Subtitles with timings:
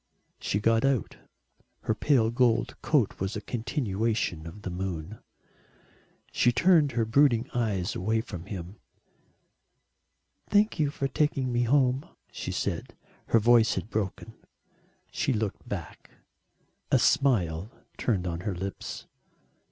[0.39, 1.17] She got out.
[1.81, 5.19] Her pale gold coat was a continuation of the moon.
[6.31, 8.77] She turned her brooding eyes away from him.
[10.49, 12.95] "Thank you for taking me home," she said;
[13.27, 14.33] her voice had broken.
[15.11, 16.09] She looked back
[16.89, 19.05] a smile turned on to her lips.